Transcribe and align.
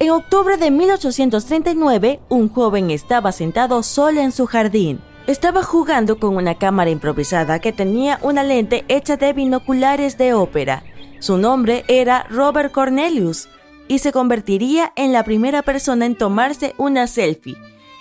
En 0.00 0.10
octubre 0.10 0.56
de 0.56 0.70
1839, 0.72 2.20
un 2.28 2.48
joven 2.48 2.90
estaba 2.90 3.30
sentado 3.30 3.82
solo 3.82 4.20
en 4.20 4.32
su 4.32 4.46
jardín. 4.46 5.00
Estaba 5.28 5.62
jugando 5.62 6.18
con 6.18 6.36
una 6.36 6.56
cámara 6.56 6.90
improvisada 6.90 7.60
que 7.60 7.72
tenía 7.72 8.18
una 8.22 8.42
lente 8.42 8.84
hecha 8.88 9.16
de 9.16 9.32
binoculares 9.32 10.18
de 10.18 10.34
ópera. 10.34 10.82
Su 11.20 11.38
nombre 11.38 11.84
era 11.86 12.26
Robert 12.28 12.72
Cornelius 12.72 13.48
y 13.86 14.00
se 14.00 14.12
convertiría 14.12 14.92
en 14.96 15.12
la 15.12 15.22
primera 15.22 15.62
persona 15.62 16.06
en 16.06 16.16
tomarse 16.16 16.74
una 16.76 17.06
selfie. 17.06 17.56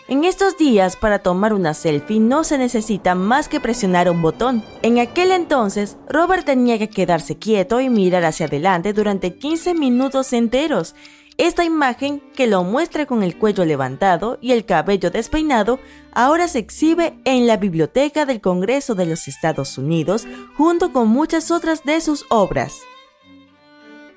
En 0.09 0.25
estos 0.25 0.57
días, 0.57 0.97
para 0.97 1.19
tomar 1.19 1.53
una 1.53 1.73
selfie 1.73 2.19
no 2.19 2.43
se 2.43 2.57
necesita 2.57 3.15
más 3.15 3.47
que 3.47 3.61
presionar 3.61 4.09
un 4.09 4.21
botón. 4.21 4.61
En 4.81 4.99
aquel 4.99 5.31
entonces, 5.31 5.95
Robert 6.09 6.45
tenía 6.45 6.77
que 6.77 6.89
quedarse 6.89 7.37
quieto 7.37 7.79
y 7.79 7.89
mirar 7.89 8.25
hacia 8.25 8.47
adelante 8.47 8.91
durante 8.91 9.35
15 9.35 9.73
minutos 9.75 10.33
enteros. 10.33 10.93
Esta 11.37 11.63
imagen, 11.63 12.21
que 12.35 12.45
lo 12.45 12.63
muestra 12.63 13.07
con 13.07 13.23
el 13.23 13.37
cuello 13.37 13.65
levantado 13.65 14.37
y 14.39 14.51
el 14.51 14.65
cabello 14.65 15.09
despeinado, 15.09 15.79
ahora 16.11 16.47
se 16.47 16.59
exhibe 16.59 17.17
en 17.25 17.47
la 17.47 17.57
Biblioteca 17.57 18.25
del 18.25 18.39
Congreso 18.39 18.93
de 18.93 19.07
los 19.07 19.27
Estados 19.27 19.77
Unidos 19.79 20.27
junto 20.55 20.93
con 20.93 21.07
muchas 21.07 21.49
otras 21.49 21.83
de 21.83 22.01
sus 22.01 22.25
obras. 22.29 22.79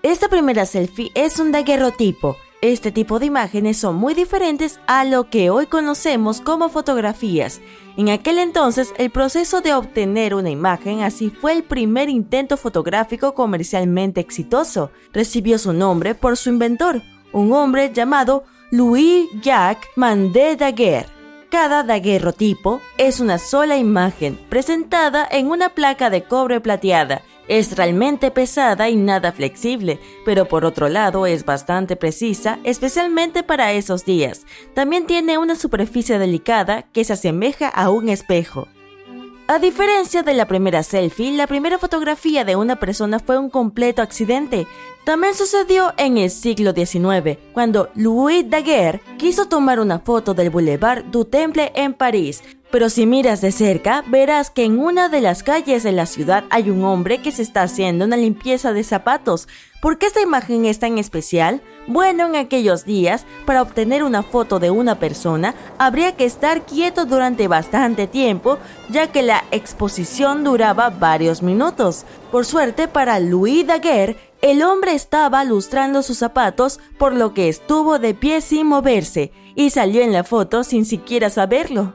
Esta 0.03 0.28
primera 0.28 0.67
selfie 0.67 1.11
es 1.14 1.41
un 1.41 1.53
daguerrotipo. 1.53 2.37
Este 2.62 2.90
tipo 2.90 3.18
de 3.18 3.26
imágenes 3.26 3.76
son 3.76 3.96
muy 3.96 4.14
diferentes 4.14 4.80
a 4.86 5.04
lo 5.04 5.28
que 5.28 5.50
hoy 5.50 5.66
conocemos 5.66 6.40
como 6.40 6.70
fotografías. 6.70 7.60
En 7.98 8.08
aquel 8.08 8.38
entonces, 8.38 8.94
el 8.96 9.10
proceso 9.10 9.60
de 9.60 9.74
obtener 9.74 10.34
una 10.34 10.48
imagen 10.48 11.02
así 11.02 11.28
fue 11.28 11.52
el 11.52 11.64
primer 11.64 12.08
intento 12.08 12.56
fotográfico 12.56 13.34
comercialmente 13.34 14.22
exitoso. 14.22 14.90
Recibió 15.12 15.58
su 15.58 15.74
nombre 15.74 16.14
por 16.14 16.38
su 16.38 16.48
inventor, 16.48 17.02
un 17.32 17.52
hombre 17.52 17.92
llamado 17.92 18.44
Louis-Jacques 18.70 19.91
Mandé 19.94 20.56
Daguerre. 20.56 21.10
Cada 21.50 21.82
daguerrotipo 21.82 22.80
es 22.96 23.20
una 23.20 23.38
sola 23.38 23.76
imagen 23.76 24.38
presentada 24.48 25.28
en 25.30 25.48
una 25.48 25.68
placa 25.68 26.08
de 26.08 26.25
cobre 26.25 26.60
plateada 26.60 27.22
es 27.48 27.76
realmente 27.76 28.30
pesada 28.30 28.88
y 28.88 28.96
nada 28.96 29.32
flexible, 29.32 29.98
pero 30.24 30.46
por 30.46 30.64
otro 30.64 30.88
lado 30.88 31.26
es 31.26 31.44
bastante 31.44 31.96
precisa, 31.96 32.58
especialmente 32.64 33.42
para 33.42 33.72
esos 33.72 34.04
días. 34.04 34.46
También 34.74 35.06
tiene 35.06 35.38
una 35.38 35.56
superficie 35.56 36.18
delicada 36.18 36.82
que 36.92 37.04
se 37.04 37.14
asemeja 37.14 37.68
a 37.68 37.90
un 37.90 38.08
espejo. 38.08 38.68
A 39.48 39.60
diferencia 39.60 40.24
de 40.24 40.34
la 40.34 40.48
primera 40.48 40.82
selfie, 40.82 41.30
la 41.30 41.46
primera 41.46 41.78
fotografía 41.78 42.44
de 42.44 42.56
una 42.56 42.80
persona 42.80 43.20
fue 43.20 43.38
un 43.38 43.48
completo 43.48 44.02
accidente. 44.02 44.66
También 45.04 45.36
sucedió 45.36 45.94
en 45.98 46.18
el 46.18 46.30
siglo 46.30 46.72
XIX, 46.72 47.38
cuando 47.52 47.88
Louis 47.94 48.50
Daguerre 48.50 49.00
quiso 49.18 49.46
tomar 49.46 49.78
una 49.78 50.00
foto 50.00 50.34
del 50.34 50.50
Boulevard 50.50 51.04
du 51.04 51.26
Temple 51.26 51.70
en 51.76 51.94
París, 51.94 52.42
pero 52.71 52.91
si 52.91 53.06
miras 53.06 53.41
de 53.41 53.53
cerca, 53.53 54.03
verás 54.09 54.50
que 54.50 54.65
en 54.65 54.78
una 54.78 55.09
de 55.09 55.21
las 55.21 55.43
calles 55.43 55.82
de 55.82 55.93
la 55.93 56.06
ciudad 56.06 56.44
hay 56.50 56.69
un 56.69 56.84
hombre 56.84 57.22
que 57.22 57.31
se 57.31 57.43
está 57.43 57.62
haciendo 57.62 58.04
una 58.04 58.16
limpieza 58.16 58.72
de 58.72 58.82
zapatos. 58.82 59.49
¿Por 59.81 59.99
qué 59.99 60.06
esta 60.06 60.21
imagen 60.21 60.65
es 60.65 60.81
tan 60.81 60.99
especial? 60.99 61.62
Bueno, 61.87 62.26
en 62.26 62.34
aquellos 62.34 62.84
días, 62.84 63.25
para 63.44 63.62
obtener 63.62 64.03
una 64.03 64.25
foto 64.25 64.59
de 64.59 64.71
una 64.71 64.99
persona, 64.99 65.55
habría 65.78 66.16
que 66.16 66.25
estar 66.25 66.66
quieto 66.66 67.05
durante 67.05 67.47
bastante 67.47 68.09
tiempo, 68.09 68.59
ya 68.91 69.12
que 69.12 69.22
la 69.22 69.44
exposición 69.53 70.43
duraba 70.43 70.91
varios 70.91 71.43
minutos. 71.43 72.05
Por 72.32 72.44
suerte 72.44 72.88
para 72.88 73.21
Louis 73.21 73.65
Daguerre, 73.65 74.16
el 74.43 74.62
hombre 74.62 74.94
estaba 74.94 75.44
lustrando 75.44 76.03
sus 76.03 76.19
zapatos, 76.19 76.81
por 76.99 77.15
lo 77.15 77.32
que 77.32 77.49
estuvo 77.49 78.00
de 78.00 78.15
pie 78.15 78.41
sin 78.41 78.66
moverse, 78.66 79.31
y 79.55 79.71
salió 79.71 80.03
en 80.03 80.12
la 80.12 80.25
foto 80.25 80.65
sin 80.65 80.84
siquiera 80.84 81.31
saberlo. 81.31 81.94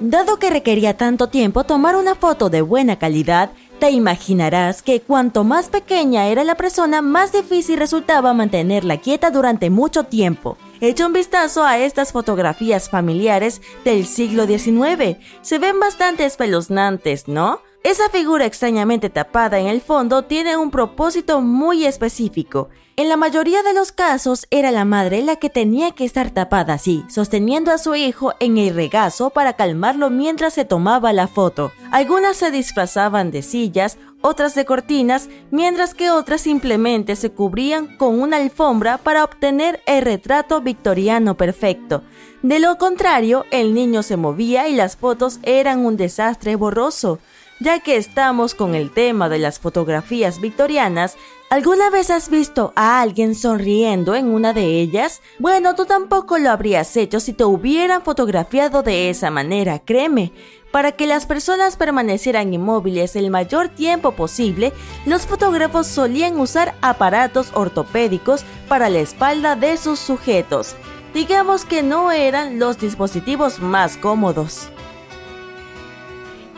Dado 0.00 0.38
que 0.38 0.48
requería 0.48 0.96
tanto 0.96 1.28
tiempo 1.28 1.64
tomar 1.64 1.94
una 1.94 2.14
foto 2.14 2.48
de 2.48 2.62
buena 2.62 2.98
calidad, 2.98 3.50
te 3.80 3.90
imaginarás 3.90 4.80
que 4.80 5.02
cuanto 5.02 5.44
más 5.44 5.68
pequeña 5.68 6.28
era 6.28 6.42
la 6.42 6.54
persona, 6.54 7.02
más 7.02 7.32
difícil 7.32 7.78
resultaba 7.78 8.32
mantenerla 8.32 8.96
quieta 8.96 9.30
durante 9.30 9.68
mucho 9.68 10.04
tiempo. 10.04 10.56
Echa 10.80 11.06
un 11.06 11.12
vistazo 11.12 11.64
a 11.64 11.76
estas 11.76 12.12
fotografías 12.12 12.88
familiares 12.88 13.60
del 13.84 14.06
siglo 14.06 14.46
XIX. 14.46 15.18
Se 15.42 15.58
ven 15.58 15.78
bastante 15.78 16.24
espeluznantes, 16.24 17.28
¿no? 17.28 17.60
Esa 17.82 18.10
figura 18.10 18.44
extrañamente 18.44 19.08
tapada 19.08 19.58
en 19.58 19.66
el 19.66 19.80
fondo 19.80 20.24
tiene 20.24 20.54
un 20.58 20.70
propósito 20.70 21.40
muy 21.40 21.86
específico. 21.86 22.68
En 22.96 23.08
la 23.08 23.16
mayoría 23.16 23.62
de 23.62 23.72
los 23.72 23.90
casos 23.90 24.46
era 24.50 24.70
la 24.70 24.84
madre 24.84 25.22
la 25.22 25.36
que 25.36 25.48
tenía 25.48 25.92
que 25.92 26.04
estar 26.04 26.30
tapada 26.30 26.74
así, 26.74 27.06
sosteniendo 27.08 27.72
a 27.72 27.78
su 27.78 27.94
hijo 27.94 28.34
en 28.38 28.58
el 28.58 28.74
regazo 28.74 29.30
para 29.30 29.54
calmarlo 29.54 30.10
mientras 30.10 30.52
se 30.52 30.66
tomaba 30.66 31.14
la 31.14 31.26
foto. 31.26 31.72
Algunas 31.90 32.36
se 32.36 32.50
disfrazaban 32.50 33.30
de 33.30 33.40
sillas, 33.40 33.96
otras 34.20 34.54
de 34.54 34.66
cortinas, 34.66 35.30
mientras 35.50 35.94
que 35.94 36.10
otras 36.10 36.42
simplemente 36.42 37.16
se 37.16 37.30
cubrían 37.30 37.96
con 37.96 38.20
una 38.20 38.36
alfombra 38.36 38.98
para 38.98 39.24
obtener 39.24 39.80
el 39.86 40.02
retrato 40.02 40.60
victoriano 40.60 41.34
perfecto. 41.34 42.02
De 42.42 42.58
lo 42.58 42.76
contrario, 42.76 43.46
el 43.50 43.72
niño 43.72 44.02
se 44.02 44.18
movía 44.18 44.68
y 44.68 44.74
las 44.74 44.96
fotos 44.96 45.40
eran 45.42 45.86
un 45.86 45.96
desastre 45.96 46.56
borroso. 46.56 47.18
Ya 47.62 47.80
que 47.80 47.98
estamos 47.98 48.54
con 48.54 48.74
el 48.74 48.90
tema 48.90 49.28
de 49.28 49.38
las 49.38 49.58
fotografías 49.58 50.40
victorianas, 50.40 51.18
¿alguna 51.50 51.90
vez 51.90 52.08
has 52.08 52.30
visto 52.30 52.72
a 52.74 53.02
alguien 53.02 53.34
sonriendo 53.34 54.14
en 54.14 54.28
una 54.28 54.54
de 54.54 54.80
ellas? 54.80 55.20
Bueno, 55.38 55.74
tú 55.74 55.84
tampoco 55.84 56.38
lo 56.38 56.48
habrías 56.48 56.96
hecho 56.96 57.20
si 57.20 57.34
te 57.34 57.44
hubieran 57.44 58.00
fotografiado 58.00 58.82
de 58.82 59.10
esa 59.10 59.30
manera, 59.30 59.78
créeme. 59.78 60.32
Para 60.72 60.92
que 60.92 61.06
las 61.06 61.26
personas 61.26 61.76
permanecieran 61.76 62.54
inmóviles 62.54 63.14
el 63.14 63.28
mayor 63.28 63.68
tiempo 63.68 64.12
posible, 64.12 64.72
los 65.04 65.26
fotógrafos 65.26 65.86
solían 65.86 66.40
usar 66.40 66.74
aparatos 66.80 67.50
ortopédicos 67.52 68.42
para 68.68 68.88
la 68.88 69.00
espalda 69.00 69.54
de 69.54 69.76
sus 69.76 69.98
sujetos. 69.98 70.76
Digamos 71.12 71.66
que 71.66 71.82
no 71.82 72.10
eran 72.10 72.58
los 72.58 72.78
dispositivos 72.78 73.58
más 73.58 73.98
cómodos. 73.98 74.70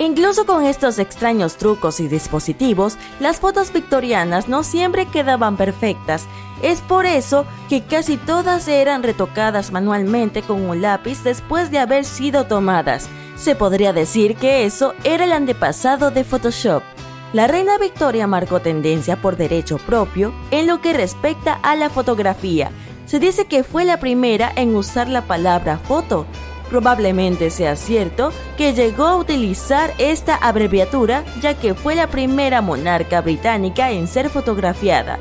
Incluso 0.03 0.47
con 0.47 0.65
estos 0.67 0.99
extraños 0.99 1.59
trucos 1.59 2.01
y 2.01 2.09
dispositivos, 2.09 2.99
las 3.21 3.39
fotos 3.39 3.73
victorianas 3.73 4.49
no 4.49 4.65
siempre 4.65 5.07
quedaban 5.07 5.57
perfectas. 5.57 6.27
Es 6.61 6.81
por 6.81 7.07
eso 7.07 7.47
que 7.69 7.85
casi 7.85 8.17
todas 8.17 8.67
eran 8.67 9.05
retocadas 9.05 9.71
manualmente 9.71 10.43
con 10.43 10.69
un 10.69 10.83
lápiz 10.83 11.23
después 11.23 11.71
de 11.71 11.79
haber 11.79 12.05
sido 12.05 12.47
tomadas. 12.47 13.09
Se 13.37 13.55
podría 13.55 13.93
decir 13.93 14.35
que 14.35 14.65
eso 14.65 14.93
era 15.05 15.23
el 15.23 15.31
antepasado 15.31 16.11
de 16.11 16.25
Photoshop. 16.25 16.83
La 17.33 17.47
reina 17.47 17.79
Victoria 17.79 18.27
marcó 18.27 18.59
tendencia 18.59 19.23
por 19.23 19.37
derecho 19.37 19.79
propio 19.79 20.35
en 20.51 20.67
lo 20.67 20.81
que 20.81 20.95
respecta 20.95 21.61
a 21.63 21.77
la 21.77 21.91
fotografía. 21.91 22.73
Se 23.07 23.21
dice 23.21 23.45
que 23.45 23.63
fue 23.63 23.85
la 23.85 24.01
primera 24.01 24.51
en 24.57 24.75
usar 24.75 25.09
la 25.09 25.23
palabra 25.23 25.79
foto. 25.79 26.27
Probablemente 26.73 27.51
sea 27.51 27.77
cierto 27.77 28.33
que 28.57 28.73
llegó 28.73 29.05
a 29.05 29.19
utilizar 29.19 29.93
esta 29.99 30.37
abreviatura 30.37 31.23
ya 31.43 31.53
que 31.53 31.75
fue 31.75 31.95
la 31.95 32.07
primera 32.07 32.63
monarca 32.63 33.21
británica 33.21 33.91
en 33.91 34.09
ser 34.09 34.31
fotografiada. 34.31 35.19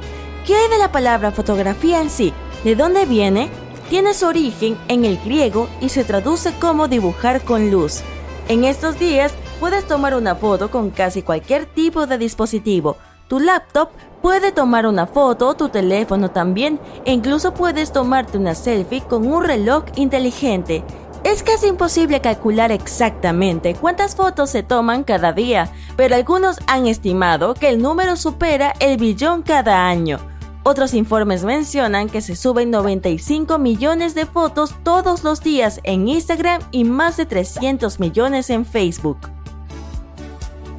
¿Qué 0.48 0.56
hay 0.56 0.70
de 0.70 0.78
la 0.78 0.94
palabra 0.94 1.32
fotografía 1.32 2.00
en 2.00 2.10
sí? 2.10 2.32
¿De 2.64 2.78
dónde 2.78 3.06
viene? 3.06 3.50
Tiene 3.90 4.14
su 4.14 4.28
origen 4.28 4.78
en 4.88 5.04
el 5.04 5.18
griego 5.18 5.68
y 5.82 5.90
se 5.90 6.06
traduce 6.06 6.54
como 6.54 6.88
dibujar 6.88 7.42
con 7.42 7.70
luz. 7.70 8.00
En 8.48 8.64
estos 8.64 8.98
días 8.98 9.34
puedes 9.60 9.86
tomar 9.86 10.16
una 10.16 10.36
foto 10.36 10.72
con 10.72 10.90
casi 10.90 11.22
cualquier 11.22 11.66
tipo 11.66 12.08
de 12.08 12.18
dispositivo. 12.18 12.96
Tu 13.28 13.42
laptop 13.42 13.90
puede 14.22 14.54
tomar 14.54 14.86
una 14.86 15.06
foto, 15.06 15.54
tu 15.56 15.68
teléfono 15.68 16.32
también, 16.32 16.80
e 17.04 17.12
incluso 17.12 17.54
puedes 17.54 17.92
tomarte 17.92 18.38
una 18.38 18.56
selfie 18.56 19.02
con 19.02 19.30
un 19.30 19.44
reloj 19.44 19.84
inteligente. 19.96 20.84
Es 21.32 21.44
casi 21.44 21.68
imposible 21.68 22.20
calcular 22.20 22.74
exactamente 22.74 23.74
cuántas 23.74 24.18
fotos 24.18 24.50
se 24.50 24.64
toman 24.64 25.06
cada 25.06 25.32
día, 25.32 25.72
pero 25.96 26.14
algunos 26.14 26.60
han 26.68 26.88
estimado 26.88 27.54
que 27.54 27.70
el 27.70 27.82
número 27.82 28.18
supera 28.18 28.74
el 28.82 28.98
billón 28.98 29.42
cada 29.42 29.88
año. 29.88 30.20
Otros 30.64 30.94
informes 30.94 31.46
mencionan 31.46 32.10
que 32.10 32.20
se 32.20 32.36
suben 32.36 32.70
95 32.70 33.60
millones 33.60 34.14
de 34.14 34.26
fotos 34.26 34.76
todos 34.84 35.24
los 35.24 35.42
días 35.42 35.80
en 35.84 36.10
Instagram 36.10 36.62
y 36.72 36.84
más 36.84 37.16
de 37.16 37.26
300 37.26 38.02
millones 38.02 38.50
en 38.50 38.66
Facebook. 38.66 39.18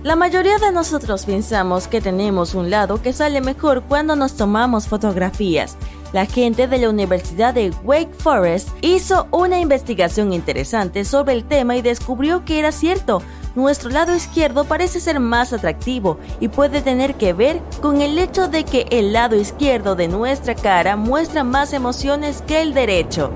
La 0.03 0.17
mayoría 0.17 0.59
de 0.59 0.71
nosotros 0.71 1.25
pensamos 1.25 1.89
que 1.89 2.03
tenemos 2.03 2.55
un 2.55 2.69
lado 2.69 3.01
que 3.01 3.15
sale 3.15 3.41
mejor 3.41 3.85
cuando 3.85 4.17
nos 4.17 4.35
tomamos 4.35 4.87
fotografías. 4.87 5.79
La 6.13 6.27
gente 6.27 6.69
de 6.69 6.79
la 6.79 6.91
Universidad 6.91 7.55
de 7.55 7.73
Wake 7.85 8.13
Forest 8.19 8.69
hizo 8.83 9.29
una 9.31 9.61
investigación 9.61 10.35
interesante 10.35 11.07
sobre 11.07 11.33
el 11.33 11.45
tema 11.45 11.77
y 11.77 11.83
descubrió 11.83 12.45
que 12.45 12.59
era 12.59 12.71
cierto. 12.71 13.23
Nuestro 13.55 13.89
lado 13.89 14.15
izquierdo 14.15 14.65
parece 14.65 15.01
ser 15.01 15.21
más 15.21 15.55
atractivo 15.55 16.19
y 16.39 16.49
puede 16.49 16.83
tener 16.83 17.15
que 17.15 17.33
ver 17.33 17.61
con 17.81 18.03
el 18.03 18.19
hecho 18.19 18.49
de 18.49 18.65
que 18.65 18.87
el 18.91 19.15
lado 19.15 19.37
izquierdo 19.37 19.95
de 19.95 20.09
nuestra 20.09 20.55
cara 20.55 20.97
muestra 20.97 21.45
más 21.45 21.73
emociones 21.73 22.43
que 22.43 22.61
el 22.61 22.75
derecho. 22.75 23.31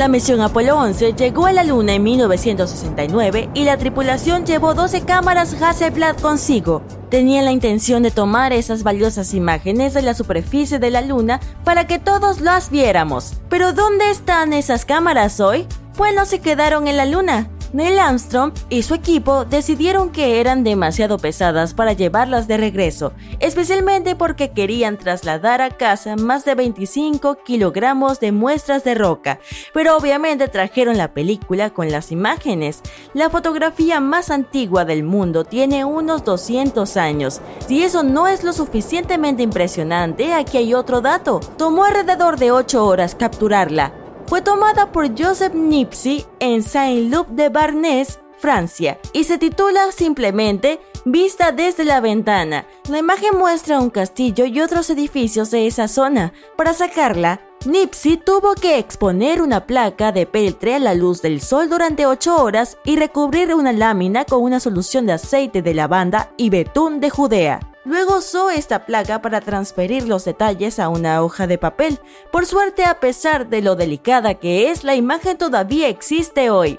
La 0.00 0.08
misión 0.08 0.40
Apolo 0.40 0.78
11 0.78 1.12
llegó 1.12 1.44
a 1.44 1.52
la 1.52 1.62
Luna 1.62 1.92
en 1.92 2.02
1969 2.02 3.50
y 3.52 3.64
la 3.64 3.76
tripulación 3.76 4.46
llevó 4.46 4.72
12 4.72 5.02
cámaras 5.02 5.52
Hasselblad 5.60 6.16
consigo. 6.16 6.80
Tenían 7.10 7.44
la 7.44 7.52
intención 7.52 8.02
de 8.02 8.10
tomar 8.10 8.54
esas 8.54 8.82
valiosas 8.82 9.34
imágenes 9.34 9.92
de 9.92 10.00
la 10.00 10.14
superficie 10.14 10.78
de 10.78 10.90
la 10.90 11.02
Luna 11.02 11.38
para 11.64 11.86
que 11.86 11.98
todos 11.98 12.40
las 12.40 12.70
viéramos. 12.70 13.34
Pero 13.50 13.74
¿dónde 13.74 14.10
están 14.10 14.54
esas 14.54 14.86
cámaras 14.86 15.38
hoy? 15.38 15.66
Pues 15.98 16.14
no 16.14 16.24
se 16.24 16.40
quedaron 16.40 16.88
en 16.88 16.96
la 16.96 17.04
Luna. 17.04 17.50
Neil 17.72 18.00
Armstrong 18.00 18.52
y 18.68 18.82
su 18.82 18.94
equipo 18.94 19.44
decidieron 19.44 20.10
que 20.10 20.40
eran 20.40 20.64
demasiado 20.64 21.18
pesadas 21.18 21.72
para 21.72 21.92
llevarlas 21.92 22.48
de 22.48 22.56
regreso, 22.56 23.12
especialmente 23.38 24.16
porque 24.16 24.50
querían 24.50 24.98
trasladar 24.98 25.62
a 25.62 25.70
casa 25.70 26.16
más 26.16 26.44
de 26.44 26.56
25 26.56 27.38
kilogramos 27.44 28.18
de 28.18 28.32
muestras 28.32 28.82
de 28.82 28.96
roca, 28.96 29.38
pero 29.72 29.96
obviamente 29.96 30.48
trajeron 30.48 30.98
la 30.98 31.14
película 31.14 31.70
con 31.70 31.90
las 31.90 32.10
imágenes. 32.10 32.80
La 33.14 33.30
fotografía 33.30 34.00
más 34.00 34.30
antigua 34.30 34.84
del 34.84 35.04
mundo 35.04 35.44
tiene 35.44 35.84
unos 35.84 36.24
200 36.24 36.96
años. 36.96 37.40
Si 37.66 37.84
eso 37.84 38.02
no 38.02 38.26
es 38.26 38.42
lo 38.42 38.52
suficientemente 38.52 39.42
impresionante, 39.42 40.34
aquí 40.34 40.56
hay 40.56 40.74
otro 40.74 41.00
dato. 41.00 41.40
Tomó 41.56 41.84
alrededor 41.84 42.38
de 42.38 42.50
8 42.50 42.84
horas 42.84 43.14
capturarla, 43.14 43.92
fue 44.30 44.42
tomada 44.42 44.92
por 44.92 45.08
Joseph 45.20 45.54
Nipsey 45.54 46.24
en 46.38 46.62
Saint-Loup 46.62 47.26
de 47.30 47.48
Barnes, 47.48 48.20
Francia, 48.38 49.00
y 49.12 49.24
se 49.24 49.38
titula 49.38 49.90
simplemente 49.90 50.80
Vista 51.04 51.50
desde 51.50 51.84
la 51.84 52.00
ventana. 52.00 52.64
La 52.88 52.98
imagen 52.98 53.36
muestra 53.36 53.80
un 53.80 53.90
castillo 53.90 54.44
y 54.44 54.60
otros 54.60 54.88
edificios 54.88 55.50
de 55.50 55.66
esa 55.66 55.88
zona. 55.88 56.32
Para 56.56 56.74
sacarla, 56.74 57.40
Nipsey 57.64 58.18
tuvo 58.18 58.54
que 58.54 58.78
exponer 58.78 59.42
una 59.42 59.66
placa 59.66 60.12
de 60.12 60.26
peltre 60.26 60.76
a 60.76 60.78
la 60.78 60.94
luz 60.94 61.22
del 61.22 61.40
sol 61.40 61.68
durante 61.68 62.06
8 62.06 62.40
horas 62.40 62.78
y 62.84 62.94
recubrir 62.94 63.52
una 63.52 63.72
lámina 63.72 64.24
con 64.24 64.42
una 64.42 64.60
solución 64.60 65.06
de 65.06 65.14
aceite 65.14 65.60
de 65.60 65.74
lavanda 65.74 66.30
y 66.36 66.50
betún 66.50 67.00
de 67.00 67.10
Judea. 67.10 67.69
Luego 67.84 68.18
usó 68.18 68.50
esta 68.50 68.84
placa 68.84 69.22
para 69.22 69.40
transferir 69.40 70.06
los 70.06 70.24
detalles 70.26 70.78
a 70.78 70.88
una 70.90 71.22
hoja 71.22 71.46
de 71.46 71.56
papel. 71.56 71.98
Por 72.30 72.44
suerte, 72.44 72.84
a 72.84 73.00
pesar 73.00 73.48
de 73.48 73.62
lo 73.62 73.74
delicada 73.74 74.34
que 74.34 74.70
es, 74.70 74.84
la 74.84 74.94
imagen 74.94 75.38
todavía 75.38 75.88
existe 75.88 76.50
hoy. 76.50 76.78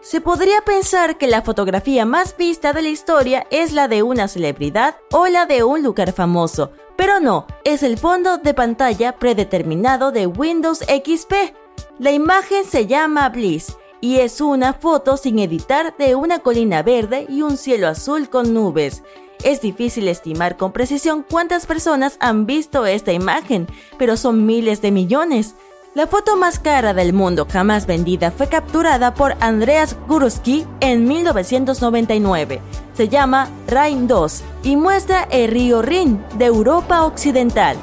Se 0.00 0.20
podría 0.20 0.62
pensar 0.62 1.18
que 1.18 1.26
la 1.26 1.42
fotografía 1.42 2.06
más 2.06 2.36
vista 2.36 2.72
de 2.72 2.82
la 2.82 2.88
historia 2.88 3.46
es 3.50 3.72
la 3.72 3.88
de 3.88 4.04
una 4.04 4.28
celebridad 4.28 4.96
o 5.10 5.26
la 5.26 5.44
de 5.44 5.64
un 5.64 5.82
lugar 5.82 6.12
famoso, 6.12 6.70
pero 6.96 7.18
no, 7.18 7.46
es 7.64 7.82
el 7.82 7.98
fondo 7.98 8.38
de 8.38 8.54
pantalla 8.54 9.16
predeterminado 9.16 10.12
de 10.12 10.26
Windows 10.26 10.78
XP. 10.78 11.52
La 11.98 12.12
imagen 12.12 12.64
se 12.64 12.86
llama 12.86 13.28
Bliss 13.28 13.76
y 14.00 14.20
es 14.20 14.40
una 14.40 14.72
foto 14.72 15.16
sin 15.16 15.40
editar 15.40 15.96
de 15.96 16.14
una 16.14 16.38
colina 16.38 16.82
verde 16.82 17.26
y 17.28 17.42
un 17.42 17.56
cielo 17.56 17.88
azul 17.88 18.30
con 18.30 18.54
nubes. 18.54 19.02
Es 19.44 19.60
difícil 19.60 20.08
estimar 20.08 20.56
con 20.56 20.72
precisión 20.72 21.24
cuántas 21.28 21.66
personas 21.66 22.16
han 22.20 22.44
visto 22.46 22.86
esta 22.86 23.12
imagen, 23.12 23.68
pero 23.96 24.16
son 24.16 24.46
miles 24.46 24.82
de 24.82 24.90
millones. 24.90 25.54
La 25.94 26.06
foto 26.06 26.36
más 26.36 26.58
cara 26.58 26.92
del 26.92 27.12
mundo 27.12 27.46
jamás 27.50 27.86
vendida 27.86 28.30
fue 28.30 28.48
capturada 28.48 29.14
por 29.14 29.36
Andreas 29.40 29.96
Guruski 30.06 30.66
en 30.80 31.06
1999. 31.06 32.60
Se 32.94 33.08
llama 33.08 33.48
Rhin 33.68 34.06
2 34.06 34.42
y 34.64 34.76
muestra 34.76 35.26
el 35.30 35.50
río 35.50 35.82
Rin 35.82 36.22
de 36.36 36.46
Europa 36.46 37.04
Occidental. 37.04 37.76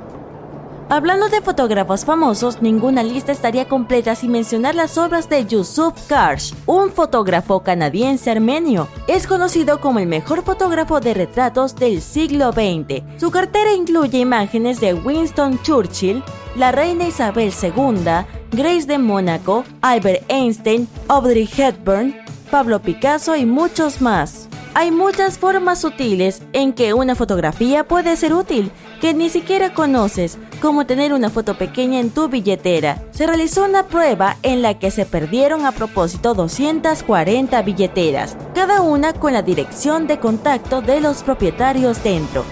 Hablando 0.89 1.29
de 1.29 1.41
fotógrafos 1.41 2.05
famosos, 2.05 2.61
ninguna 2.61 3.03
lista 3.03 3.31
estaría 3.31 3.67
completa 3.67 4.15
sin 4.15 4.31
mencionar 4.31 4.75
las 4.75 4.97
obras 4.97 5.29
de 5.29 5.45
Yusuf 5.45 5.93
Karsh, 6.07 6.53
un 6.65 6.91
fotógrafo 6.91 7.61
canadiense 7.61 8.29
armenio. 8.29 8.87
Es 9.07 9.25
conocido 9.25 9.79
como 9.79 9.99
el 9.99 10.07
mejor 10.07 10.43
fotógrafo 10.43 10.99
de 10.99 11.13
retratos 11.13 11.75
del 11.75 12.01
siglo 12.01 12.51
XX. 12.51 13.01
Su 13.17 13.31
cartera 13.31 13.73
incluye 13.73 14.19
imágenes 14.19 14.79
de 14.81 14.93
Winston 14.93 15.59
Churchill, 15.63 16.21
la 16.55 16.71
reina 16.71 17.07
Isabel 17.07 17.51
II, 17.61 18.25
Grace 18.51 18.85
de 18.85 18.97
Mónaco, 18.99 19.63
Albert 19.81 20.29
Einstein, 20.29 20.87
Audrey 21.07 21.49
Hepburn, 21.57 22.15
Pablo 22.51 22.79
Picasso 22.81 23.35
y 23.35 23.45
muchos 23.45 24.01
más. 24.01 24.42
Hay 24.75 24.89
muchas 24.89 25.37
formas 25.37 25.81
sutiles 25.81 26.41
en 26.51 26.73
que 26.73 26.95
una 26.95 27.13
fotografía 27.13 27.83
puede 27.83 28.17
ser 28.17 28.33
útil, 28.33 28.71
que 29.01 29.13
ni 29.13 29.29
siquiera 29.29 29.71
conoces, 29.71 30.39
como 30.61 30.87
tener 30.87 31.13
una 31.13 31.29
foto 31.29 31.59
pequeña 31.59 31.99
en 31.99 32.09
tu 32.09 32.27
billetera. 32.27 33.03
Se 33.11 33.27
realizó 33.27 33.65
una 33.65 33.87
prueba 33.87 34.37
en 34.41 34.63
la 34.63 34.79
que 34.79 34.89
se 34.89 35.05
perdieron 35.05 35.67
a 35.67 35.73
propósito 35.73 36.33
240 36.33 37.61
billeteras, 37.61 38.35
cada 38.55 38.81
una 38.81 39.13
con 39.13 39.33
la 39.33 39.43
dirección 39.43 40.07
de 40.07 40.19
contacto 40.19 40.81
de 40.81 41.01
los 41.01 41.21
propietarios 41.21 42.03
dentro. 42.03 42.43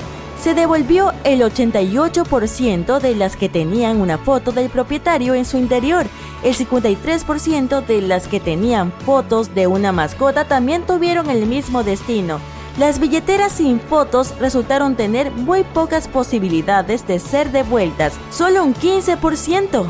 Se 0.42 0.56
devolvió 0.56 1.14
el 1.24 1.42
88% 1.42 3.00
de 3.00 3.16
las 3.16 3.36
que 3.36 3.48
tenían 3.48 4.02
una 4.02 4.18
foto 4.18 4.52
del 4.52 4.72
propietario 4.72 5.36
en 5.36 5.46
su 5.46 5.58
interior. 5.58 6.08
El 6.44 6.56
53% 6.56 7.86
de 7.86 8.02
las 8.02 8.28
que 8.28 8.40
tenían 8.40 8.92
fotos 9.06 9.54
de 9.54 9.68
una 9.68 9.92
mascota 9.92 10.46
también 10.46 10.84
tuvieron 10.88 11.30
el 11.30 11.46
mismo 11.46 11.84
destino. 11.84 12.40
Las 12.80 13.00
billeteras 13.00 13.52
sin 13.52 13.80
fotos 13.80 14.34
resultaron 14.40 14.96
tener 14.96 15.30
muy 15.30 15.64
pocas 15.64 16.08
posibilidades 16.08 17.06
de 17.06 17.20
ser 17.20 17.52
devueltas, 17.52 18.14
solo 18.32 18.64
un 18.64 18.74
15%. 18.74 19.86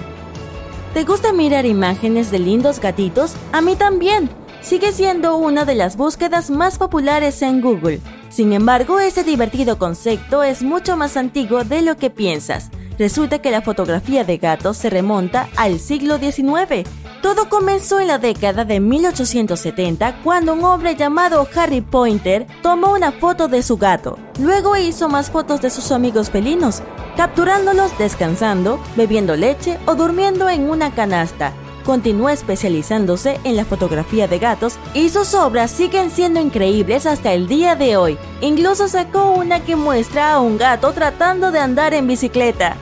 ¿Te 0.94 1.04
gusta 1.06 1.32
mirar 1.32 1.66
imágenes 1.66 2.30
de 2.30 2.40
lindos 2.40 2.82
gatitos? 2.82 3.36
A 3.54 3.62
mí 3.62 3.78
también. 3.78 4.41
Sigue 4.62 4.92
siendo 4.92 5.38
una 5.38 5.66
de 5.66 5.74
las 5.74 5.98
búsquedas 5.98 6.52
más 6.52 6.78
populares 6.78 7.42
en 7.42 7.62
Google. 7.62 8.00
Sin 8.30 8.54
embargo, 8.54 9.00
ese 9.00 9.24
divertido 9.24 9.80
concepto 9.80 10.44
es 10.44 10.62
mucho 10.62 10.96
más 10.96 11.18
antiguo 11.18 11.64
de 11.64 11.82
lo 11.82 11.98
que 11.98 12.12
piensas. 12.12 12.70
Resulta 13.00 13.40
que 13.40 13.50
la 13.50 13.64
fotografía 13.64 14.24
de 14.24 14.38
gatos 14.38 14.78
se 14.78 14.92
remonta 14.92 15.50
al 15.58 15.80
siglo 15.80 16.20
XIX. 16.20 16.88
Todo 17.24 17.50
comenzó 17.50 18.00
en 18.00 18.08
la 18.08 18.20
década 18.20 18.64
de 18.64 18.80
1870 18.80 20.22
cuando 20.24 20.54
un 20.54 20.64
hombre 20.64 20.96
llamado 20.96 21.48
Harry 21.56 21.82
Pointer 21.82 22.46
tomó 22.62 22.94
una 22.94 23.12
foto 23.12 23.48
de 23.48 23.64
su 23.64 23.78
gato. 23.78 24.20
Luego 24.40 24.78
hizo 24.78 25.10
más 25.10 25.32
fotos 25.32 25.62
de 25.62 25.72
sus 25.72 25.92
amigos 25.92 26.30
felinos, 26.30 26.84
capturándolos 27.18 27.98
descansando, 27.98 28.80
bebiendo 28.96 29.36
leche 29.36 29.80
o 29.88 29.96
durmiendo 29.96 30.50
en 30.50 30.70
una 30.70 30.94
canasta 30.94 31.54
continuó 31.82 32.30
especializándose 32.30 33.40
en 33.44 33.56
la 33.56 33.66
fotografía 33.66 34.28
de 34.28 34.40
gatos 34.40 34.78
y 34.94 35.10
sus 35.10 35.34
obras 35.34 35.72
siguen 35.72 36.12
siendo 36.12 36.40
increíbles 36.40 37.06
hasta 37.06 37.34
el 37.34 37.48
día 37.48 37.76
de 37.76 37.98
hoy. 37.98 38.18
Incluso 38.42 38.88
sacó 38.88 39.32
una 39.32 39.60
que 39.64 39.76
muestra 39.76 40.34
a 40.34 40.40
un 40.40 40.58
gato 40.58 40.92
tratando 40.94 41.52
de 41.52 41.60
andar 41.60 41.94
en 41.94 42.08
bicicleta. 42.08 42.78